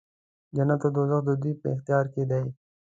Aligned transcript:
جنت 0.55 0.81
او 0.85 0.89
دوږخ 0.95 1.21
د 1.25 1.29
دوی 1.41 1.53
په 1.61 1.67
اختیار 1.75 2.05
کې 2.13 2.23
دی. 2.29 2.45